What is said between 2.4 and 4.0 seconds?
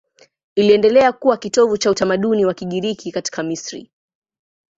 wa Kigiriki katika Misri.